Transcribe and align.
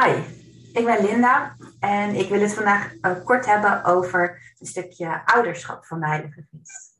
Hi, 0.00 0.22
ik 0.72 0.84
ben 0.84 1.04
Linda 1.04 1.56
en 1.80 2.14
ik 2.14 2.28
wil 2.28 2.40
het 2.40 2.54
vandaag 2.54 2.92
kort 3.24 3.46
hebben 3.46 3.84
over 3.84 4.54
een 4.58 4.66
stukje 4.66 5.22
ouderschap 5.24 5.86
van 5.86 6.00
de 6.00 6.06
Heilige 6.06 6.46
Geest. 6.50 6.98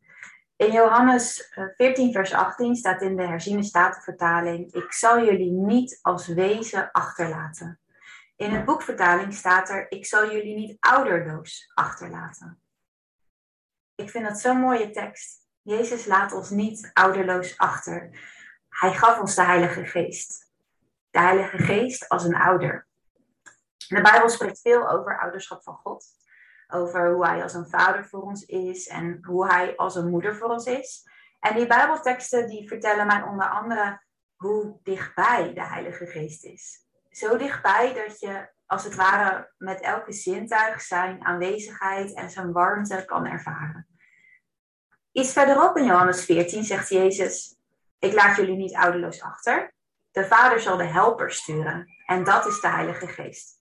In 0.57 0.73
Johannes 0.73 1.53
14, 1.77 2.07
uh, 2.07 2.13
vers 2.13 2.33
18 2.33 2.77
staat 2.77 3.03
in 3.03 3.17
de 3.17 3.27
herziene 3.27 3.63
statenvertaling: 3.63 4.73
Ik 4.73 4.93
zal 4.93 5.25
jullie 5.25 5.51
niet 5.51 5.99
als 6.03 6.27
wezen 6.27 6.91
achterlaten. 6.91 7.81
In 8.37 8.51
het 8.51 8.65
boekvertaling 8.65 9.35
staat 9.35 9.69
er: 9.69 9.87
Ik 9.91 10.07
zal 10.07 10.33
jullie 10.33 10.55
niet 10.55 10.77
ouderloos 10.81 11.71
achterlaten. 11.75 12.61
Ik 13.95 14.11
vind 14.11 14.25
dat 14.29 14.41
zo'n 14.41 14.61
mooie 14.61 14.91
tekst. 14.91 15.47
Jezus 15.63 16.07
laat 16.07 16.33
ons 16.33 16.51
niet 16.51 16.91
ouderloos 16.93 17.59
achter. 17.59 18.11
Hij 18.69 18.93
gaf 18.93 19.21
ons 19.21 19.35
de 19.35 19.45
Heilige 19.45 19.85
Geest. 19.85 20.52
De 21.13 21.21
Heilige 21.21 21.59
Geest 21.59 22.09
als 22.09 22.25
een 22.25 22.35
ouder. 22.35 22.87
De 23.89 24.01
Bijbel 24.01 24.29
spreekt 24.29 24.61
veel 24.61 24.91
over 24.91 25.21
ouderschap 25.21 25.63
van 25.63 25.75
God. 25.75 26.05
Over 26.69 27.13
hoe 27.13 27.27
Hij 27.27 27.43
als 27.43 27.55
een 27.55 27.69
vader 27.69 28.07
voor 28.07 28.23
ons 28.23 28.45
is 28.45 28.89
en 28.89 29.19
hoe 29.23 29.47
Hij 29.47 29.77
als 29.77 29.95
een 29.95 30.11
moeder 30.11 30.37
voor 30.37 30.49
ons 30.49 30.67
is. 30.67 31.09
En 31.41 31.57
die 31.57 31.67
Bijbelteksten 31.67 32.49
die 32.49 32.69
vertellen 32.69 33.07
mij 33.07 33.23
onder 33.23 33.49
andere 33.49 34.03
hoe 34.37 34.79
dichtbij 34.83 35.55
de 35.55 35.65
Heilige 35.65 36.07
Geest 36.07 36.45
is. 36.45 36.87
Zo 37.11 37.37
dichtbij 37.37 37.95
dat 37.95 38.21
je 38.21 38.51
als 38.67 38.85
het 38.85 38.95
ware 38.95 39.53
met 39.59 39.81
elke 39.81 40.13
zintuig 40.13 40.81
zijn 40.81 41.25
aanwezigheid 41.25 42.15
en 42.15 42.31
zijn 42.31 42.53
warmte 42.53 43.05
kan 43.05 43.27
ervaren. 43.27 43.87
Iets 45.13 45.33
verderop 45.33 45.77
in 45.77 45.85
Johannes 45.85 46.25
14 46.25 46.65
zegt 46.65 46.89
Jezus: 46.89 47.57
Ik 47.99 48.13
laat 48.13 48.37
jullie 48.37 48.57
niet 48.57 48.75
ouderloos 48.75 49.23
achter. 49.23 49.73
De 50.13 50.25
Vader 50.25 50.61
zal 50.61 50.77
de 50.77 50.85
helper 50.85 51.31
sturen. 51.31 51.87
En 52.07 52.25
dat 52.25 52.47
is 52.47 52.61
de 52.61 52.69
Heilige 52.69 53.07
Geest. 53.07 53.61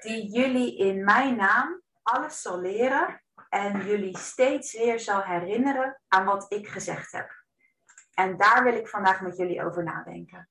Die 0.00 0.32
jullie 0.32 0.78
in 0.78 1.04
mijn 1.04 1.36
naam 1.36 1.82
alles 2.02 2.40
zal 2.40 2.60
leren 2.60 3.22
en 3.48 3.86
jullie 3.86 4.18
steeds 4.18 4.72
weer 4.72 5.00
zal 5.00 5.22
herinneren 5.22 6.00
aan 6.08 6.24
wat 6.24 6.46
ik 6.48 6.68
gezegd 6.68 7.12
heb. 7.12 7.30
En 8.14 8.36
daar 8.36 8.64
wil 8.64 8.74
ik 8.74 8.88
vandaag 8.88 9.20
met 9.20 9.36
jullie 9.36 9.64
over 9.64 9.84
nadenken. 9.84 10.48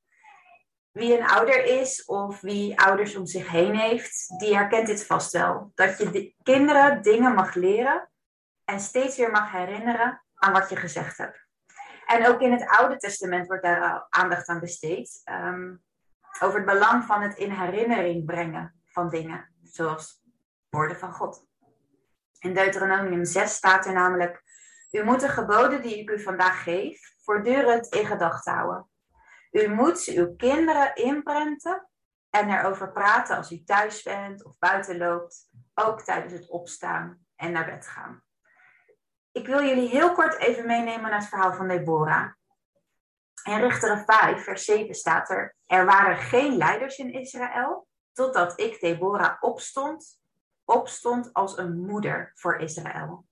Wie 0.92 1.18
een 1.18 1.28
ouder 1.28 1.66
is 1.66 2.06
of 2.06 2.42
wie 2.42 2.82
ouders 2.82 3.16
om 3.16 3.26
zich 3.26 3.50
heen 3.50 3.76
heeft, 3.76 4.40
die 4.40 4.56
herkent 4.56 4.88
dit 4.88 5.06
vast 5.06 5.32
wel. 5.32 5.72
Dat 5.76 5.98
je 5.98 6.10
de 6.10 6.36
kinderen 6.44 7.02
dingen 7.02 7.34
mag 7.34 7.54
leren 7.54 8.10
en 8.66 8.80
steeds 8.80 9.18
weer 9.18 9.32
mag 9.32 9.52
herinneren 9.52 10.24
aan 10.36 10.54
wat 10.54 10.70
je 10.70 10.76
gezegd 10.76 11.18
hebt. 11.18 11.49
En 12.10 12.28
ook 12.28 12.42
in 12.42 12.52
het 12.52 12.68
Oude 12.68 12.98
Testament 12.98 13.48
wordt 13.48 13.64
daar 13.64 14.08
aandacht 14.10 14.48
aan 14.48 14.60
besteed. 14.60 15.22
Um, 15.32 15.84
over 16.40 16.56
het 16.56 16.66
belang 16.66 17.04
van 17.04 17.22
het 17.22 17.38
in 17.38 17.52
herinnering 17.52 18.26
brengen 18.26 18.76
van 18.86 19.10
dingen, 19.10 19.54
zoals 19.64 20.22
woorden 20.70 20.98
van 20.98 21.14
God. 21.14 21.46
In 22.40 22.54
Deuteronomium 22.54 23.26
6 23.26 23.54
staat 23.54 23.86
er 23.86 23.94
namelijk: 23.94 24.44
U 24.92 25.04
moet 25.04 25.20
de 25.20 25.28
geboden 25.28 25.82
die 25.82 25.98
ik 25.98 26.10
u 26.10 26.20
vandaag 26.22 26.64
geef, 26.64 27.14
voortdurend 27.24 27.88
in 27.88 28.06
gedachten 28.06 28.54
houden. 28.54 28.90
U 29.52 29.68
moet 29.68 30.00
ze 30.00 30.18
uw 30.18 30.36
kinderen 30.36 30.96
inprenten 30.96 31.90
en 32.30 32.50
erover 32.50 32.92
praten 32.92 33.38
als 33.38 33.52
u 33.52 33.64
thuis 33.64 34.04
bent 34.04 34.46
of 34.46 34.58
buiten 34.58 34.98
loopt, 34.98 35.50
ook 35.74 36.02
tijdens 36.02 36.34
het 36.34 36.50
opstaan 36.50 37.26
en 37.36 37.52
naar 37.52 37.66
bed 37.66 37.88
gaan. 37.88 38.24
Ik 39.32 39.46
wil 39.48 39.64
jullie 39.64 39.90
heel 39.90 40.14
kort 40.14 40.38
even 40.38 40.66
meenemen 40.66 41.10
naar 41.10 41.20
het 41.20 41.30
verhaal 41.30 41.54
van 41.54 41.68
Deborah. 41.68 42.32
In 43.44 43.60
Richteren 43.60 44.04
5, 44.06 44.44
vers 44.44 44.66
7 44.66 44.96
staat 44.96 45.30
er: 45.30 45.56
Er 45.66 45.86
waren 45.86 46.18
geen 46.18 46.58
leiders 46.58 46.98
in 46.98 47.14
Israël, 47.14 47.88
totdat 48.14 48.60
ik, 48.60 48.80
Deborah, 48.80 49.38
opstond, 49.40 50.20
opstond 50.66 51.34
als 51.34 51.58
een 51.58 51.80
moeder 51.80 52.32
voor 52.36 52.58
Israël. 52.58 53.26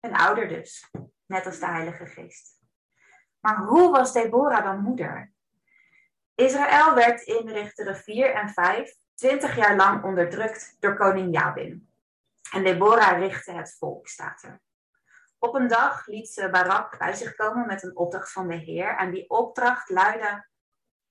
Een 0.00 0.16
ouder 0.16 0.48
dus, 0.48 0.90
net 1.26 1.46
als 1.46 1.58
de 1.58 1.66
Heilige 1.66 2.06
Geest. 2.06 2.60
Maar 3.40 3.56
hoe 3.56 3.90
was 3.90 4.12
Deborah 4.12 4.64
dan 4.64 4.82
moeder? 4.82 5.32
Israël 6.34 6.94
werd 6.94 7.22
in 7.22 7.48
Richteren 7.48 7.96
4 7.96 8.34
en 8.34 8.48
5 8.48 8.94
twintig 9.14 9.56
jaar 9.56 9.76
lang 9.76 10.04
onderdrukt 10.04 10.76
door 10.80 10.96
koning 10.96 11.34
Jabin. 11.34 11.88
En 12.52 12.64
Deborah 12.64 13.18
richtte 13.18 13.52
het 13.52 13.76
volk, 13.78 14.08
staat 14.08 14.42
er. 14.42 14.60
Op 15.44 15.54
een 15.54 15.68
dag 15.68 16.06
liet 16.06 16.28
ze 16.28 16.50
Barak 16.50 16.98
bij 16.98 17.14
zich 17.14 17.34
komen 17.34 17.66
met 17.66 17.82
een 17.82 17.96
opdracht 17.96 18.32
van 18.32 18.48
de 18.48 18.54
Heer. 18.54 18.96
En 18.96 19.10
die 19.10 19.30
opdracht 19.30 19.90
luidde: 19.90 20.46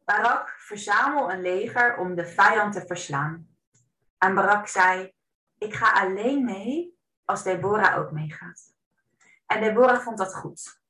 Barak, 0.03 0.50
verzamel 0.50 1.31
een 1.31 1.42
leger 1.42 1.97
om 1.97 2.16
de 2.16 2.25
vijand 2.25 2.74
te 2.74 2.86
verslaan. 2.86 3.58
En 4.18 4.36
Barak 4.36 4.68
zei: 4.68 5.14
Ik 5.58 5.74
ga 5.74 5.91
alleen 5.91 6.46
mee 6.46 6.97
als 7.25 7.44
Deborah 7.44 7.97
ook 7.97 8.12
meegaat. 8.12 8.75
En 9.46 9.62
Deborah 9.62 10.00
vond 10.00 10.18
dat 10.18 10.36
goed. 10.36 10.81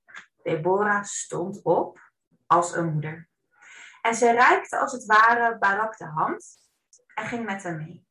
Deborah 0.44 1.03
stond 1.03 1.62
op 1.63 2.00
als 2.47 2.75
een 2.75 2.94
moeder. 2.94 3.30
En 4.01 4.16
ze 4.16 4.31
reikte 4.31 4.78
als 4.78 4.91
het 4.91 5.06
ware 5.06 5.57
Barak 5.57 5.97
de 5.97 6.06
hand 6.06 6.57
en 7.16 7.25
ging 7.25 7.46
met 7.46 7.63
hem 7.63 7.78
mee. 7.78 8.07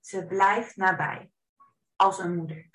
Ze 0.00 0.26
blijft 0.26 0.76
nabij, 0.76 1.30
als 1.96 2.18
een 2.18 2.36
moeder. 2.36 2.70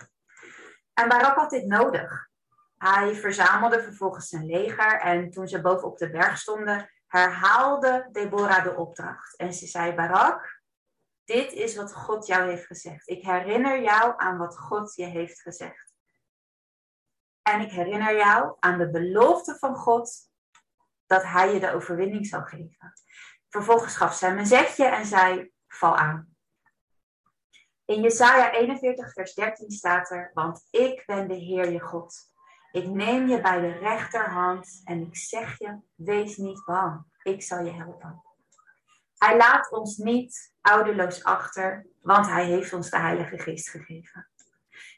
En 0.96 1.08
Barak 1.08 1.36
had 1.36 1.50
dit 1.50 1.66
nodig. 1.66 2.30
Hij 2.78 3.16
verzamelde 3.16 3.84
vervolgens 3.84 4.30
zijn 4.30 4.46
leger 4.46 5.00
en 5.00 5.30
toen 5.30 5.48
ze 5.48 5.62
boven 5.62 5.88
op 5.88 5.98
de 5.98 6.10
berg 6.10 6.38
stonden, 6.38 6.90
herhaalde 7.08 8.10
Deborah 8.12 8.64
de 8.64 8.76
opdracht. 8.76 9.36
En 9.36 9.54
ze 9.54 9.68
zei, 9.68 9.94
Barak, 9.94 10.62
dit 11.24 11.52
is 11.52 11.76
wat 11.76 11.94
God 11.94 12.26
jou 12.26 12.50
heeft 12.50 12.66
gezegd. 12.66 13.10
Ik 13.10 13.24
herinner 13.24 13.82
jou 13.82 14.14
aan 14.18 14.38
wat 14.38 14.58
God 14.58 14.96
je 14.96 15.06
heeft 15.06 15.42
gezegd. 15.42 15.94
En 17.42 17.62
ik 17.62 17.72
herinner 17.72 18.16
jou 18.16 18.56
aan 18.60 18.78
de 18.78 18.90
belofte 18.90 19.58
van 19.58 19.76
God 19.76 20.12
dat 21.06 21.24
hij 21.24 21.54
je 21.54 21.60
de 21.60 21.74
overwinning 21.74 22.26
zal 22.26 22.44
geven. 22.44 22.94
Vervolgens 23.50 23.96
gaf 23.96 24.16
zij 24.16 24.30
hem 24.30 24.38
een 24.38 24.46
zetje 24.46 24.86
en 24.86 25.06
zei, 25.06 25.52
val 25.68 25.98
aan. 25.98 26.35
In 27.86 28.02
Jesaja 28.02 28.52
41, 28.52 29.14
vers 29.14 29.34
13 29.34 29.72
staat 29.72 30.12
er, 30.12 30.32
want 30.34 30.68
ik 30.72 31.04
ben 31.06 31.28
de 31.28 31.34
Heer 31.34 31.72
je 31.72 31.80
God. 31.80 32.16
Ik 32.72 32.88
neem 32.88 33.28
je 33.28 33.42
bij 33.42 33.60
de 33.60 33.72
rechterhand 33.72 34.82
en 34.84 35.02
ik 35.02 35.16
zeg 35.18 35.58
je, 35.58 35.80
wees 35.96 36.38
niet 36.38 36.64
bang, 36.66 37.04
ik 37.24 37.42
zal 37.42 37.66
je 37.66 37.72
helpen. 37.72 38.24
Hij 39.18 39.38
laat 39.38 39.72
ons 39.72 39.98
niet 39.98 40.54
ouderloos 40.62 41.24
achter, 41.24 41.88
want 42.02 42.28
hij 42.28 42.46
heeft 42.46 42.74
ons 42.74 42.90
de 42.90 43.00
Heilige 43.00 43.38
Geest 43.38 43.70
gegeven. 43.70 44.30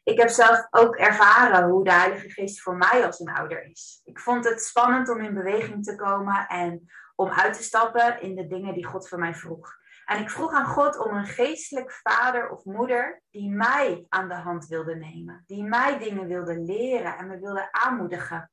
Ik 0.04 0.20
heb 0.20 0.30
zelf 0.30 0.68
ook 0.70 0.96
ervaren 0.96 1.70
hoe 1.70 1.84
de 1.84 1.94
Heilige 1.94 2.30
Geest 2.30 2.62
voor 2.62 2.78
mij 2.78 3.06
als 3.06 3.20
een 3.20 3.34
ouder 3.34 3.64
is. 3.64 4.02
Ik 4.04 4.20
vond 4.20 4.46
het 4.46 4.62
spannend 4.62 5.10
om 5.10 5.22
in 5.22 5.34
beweging 5.34 5.84
te 5.84 5.96
komen 5.96 6.48
en 6.48 6.92
om 7.16 7.30
uit 7.30 7.54
te 7.54 7.64
stappen 7.64 8.22
in 8.22 8.36
de 8.36 8.48
dingen 8.48 8.74
die 8.74 8.86
God 8.86 9.08
voor 9.08 9.20
mij 9.20 9.36
vroeg. 9.36 9.76
En 10.08 10.22
ik 10.22 10.30
vroeg 10.30 10.54
aan 10.54 10.66
God 10.66 10.98
om 10.98 11.16
een 11.16 11.26
geestelijk 11.26 11.92
vader 11.92 12.50
of 12.50 12.66
moeder 12.66 13.22
die 13.30 13.50
mij 13.50 14.06
aan 14.10 14.28
de 14.28 14.36
hand 14.36 14.68
wilde 14.68 14.96
nemen, 14.96 15.44
die 15.46 15.64
mij 15.64 15.98
dingen 15.98 16.28
wilde 16.28 16.60
leren 16.60 17.18
en 17.18 17.28
me 17.28 17.40
wilde 17.40 17.72
aanmoedigen. 17.72 18.52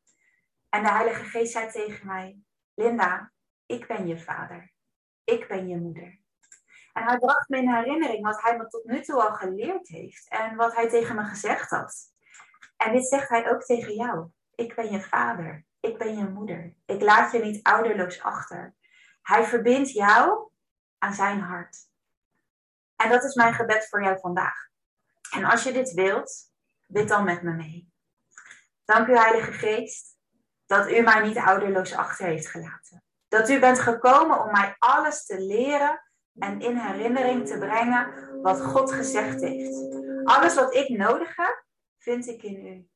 En 0.69 0.83
de 0.83 0.91
Heilige 0.91 1.25
Geest 1.25 1.53
zei 1.53 1.71
tegen 1.71 2.07
mij: 2.07 2.39
Linda, 2.75 3.33
ik 3.67 3.87
ben 3.87 4.07
je 4.07 4.19
vader. 4.19 4.73
Ik 5.25 5.49
ben 5.49 5.69
je 5.69 5.77
moeder. 5.77 6.21
En 6.93 7.03
hij 7.03 7.19
bracht 7.19 7.49
me 7.49 7.57
in 7.57 7.75
herinnering 7.75 8.25
wat 8.25 8.43
hij 8.43 8.57
me 8.57 8.67
tot 8.67 8.85
nu 8.85 9.01
toe 9.01 9.23
al 9.23 9.35
geleerd 9.35 9.89
heeft 9.89 10.29
en 10.29 10.57
wat 10.57 10.75
hij 10.75 10.89
tegen 10.89 11.17
me 11.17 11.23
gezegd 11.23 11.71
had. 11.71 11.97
En 12.77 12.93
dit 12.93 13.07
zegt 13.07 13.29
hij 13.29 13.51
ook 13.51 13.63
tegen 13.63 13.95
jou. 13.95 14.29
Ik 14.55 14.75
ben 14.75 14.93
je 14.93 15.01
vader. 15.01 15.65
Ik 15.81 15.99
ben 15.99 16.17
je 16.17 16.29
moeder. 16.29 16.75
Ik 16.87 17.03
laat 17.03 17.33
je 17.33 17.39
niet 17.39 17.63
ouderloos 17.63 18.23
achter. 18.23 18.75
Hij 19.23 19.45
verbindt 19.45 19.91
jou 19.91 20.53
aan 21.05 21.15
zijn 21.15 21.41
hart. 21.41 21.77
En 22.97 23.09
dat 23.09 23.25
is 23.25 23.35
mijn 23.35 23.55
gebed 23.55 23.89
voor 23.89 24.03
jou 24.03 24.19
vandaag. 24.21 24.69
En 25.31 25.45
als 25.45 25.63
je 25.63 25.73
dit 25.73 25.93
wilt, 25.93 26.53
bid 26.87 27.09
dan 27.09 27.25
met 27.25 27.43
me 27.43 27.53
mee. 27.53 27.93
Dank 28.85 29.09
u, 29.09 29.17
Heilige 29.17 29.53
Geest, 29.53 30.17
dat 30.67 30.91
u 30.91 31.01
mij 31.01 31.27
niet 31.27 31.39
ouderloos 31.39 31.95
achter 31.95 32.27
heeft 32.27 32.49
gelaten. 32.49 33.03
Dat 33.29 33.51
u 33.51 33.59
bent 33.59 33.79
gekomen 33.79 34.41
om 34.41 34.51
mij 34.51 34.77
alles 34.79 35.27
te 35.27 35.41
leren 35.41 36.03
en 36.39 36.61
in 36.61 36.77
herinnering 36.77 37.47
te 37.47 37.59
brengen 37.59 38.13
wat 38.43 38.61
God 38.61 38.93
gezegd 38.93 39.41
heeft. 39.41 40.05
Alles 40.25 40.55
wat 40.55 40.75
ik 40.75 40.89
nodig 40.89 41.37
heb, 41.37 41.65
vind 41.99 42.27
ik 42.27 42.43
in 42.43 42.67
u. 42.67 42.89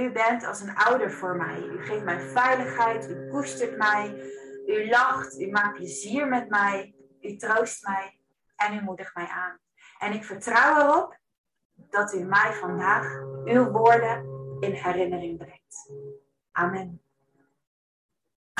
U 0.00 0.12
bent 0.12 0.44
als 0.44 0.60
een 0.60 0.76
ouder 0.76 1.12
voor 1.12 1.36
mij. 1.36 1.62
U 1.62 1.82
geeft 1.84 2.04
mij 2.04 2.20
veiligheid, 2.20 3.08
u 3.08 3.28
koestert 3.28 3.76
mij, 3.76 4.32
u 4.66 4.88
lacht, 4.88 5.40
u 5.40 5.50
maakt 5.50 5.74
plezier 5.74 6.28
met 6.28 6.48
mij. 6.48 6.94
U 7.20 7.36
troost 7.36 7.86
mij 7.86 8.18
en 8.56 8.74
u 8.74 8.80
moedigt 8.82 9.14
mij 9.14 9.26
aan. 9.26 9.58
En 9.98 10.12
ik 10.12 10.24
vertrouw 10.24 10.80
erop 10.80 11.18
dat 11.74 12.14
u 12.14 12.24
mij 12.24 12.52
vandaag 12.52 13.20
uw 13.44 13.70
woorden 13.70 14.24
in 14.60 14.72
herinnering 14.72 15.38
brengt. 15.38 15.92
Amen. 16.52 17.02